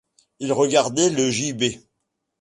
Il 0.39 0.51
regardait 0.51 1.11
le 1.11 1.29
gibet. 1.29 1.79